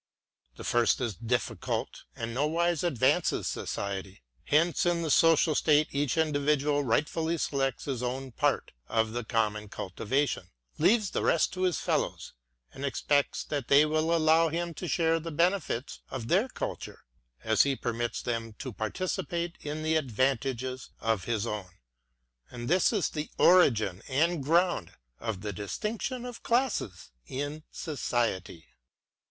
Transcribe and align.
The 0.55 0.63
first 0.63 0.99
is 0.99 1.13
difficult, 1.13 2.05
and 2.15 2.33
nowise 2.33 2.83
advances 2.83 3.45
society;— 3.47 4.23
hence 4.45 4.83
in 4.83 5.03
the 5.03 5.11
social 5.11 5.53
state 5.53 5.89
each 5.91 6.17
individual 6.17 6.83
right 6.83 7.07
fully 7.07 7.37
selects 7.37 7.85
his 7.85 8.01
own 8.01 8.31
part 8.31 8.71
of 8.87 9.11
the 9.13 9.23
common 9.23 9.69
cultivation, 9.69 10.49
leaves 10.79 11.11
the 11.11 11.21
rest 11.21 11.53
to 11.53 11.61
his 11.61 11.77
fellows, 11.77 12.33
and 12.73 12.83
expects 12.83 13.43
that 13.43 13.67
they 13.67 13.85
will 13.85 14.15
allow 14.15 14.49
him 14.49 14.73
to 14.73 14.87
share 14.87 15.19
the 15.19 15.29
benefits 15.29 15.99
of 16.09 16.29
their 16.29 16.47
culture, 16.49 17.03
as 17.43 17.61
he 17.61 17.75
permits 17.75 18.23
them 18.23 18.53
to 18.53 18.73
participate 18.73 19.55
in 19.61 19.83
the 19.83 19.97
advantages 19.97 20.89
of 20.99 21.25
his 21.25 21.45
own:— 21.45 21.69
and 22.49 22.67
this 22.67 22.91
is 22.91 23.11
origin 23.37 24.01
and 24.07 24.41
ground 24.43 24.93
of 25.19 25.41
the 25.41 25.53
distinction 25.53 26.25
of 26.25 26.41
classes 26.41 27.11
in 27.27 27.61
iety. 27.83 28.63